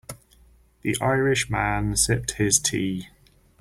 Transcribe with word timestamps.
The 0.81 0.97
Irish 0.99 1.47
man 1.51 1.95
sipped 1.95 2.31
his 2.31 2.57
tea. 2.57 3.09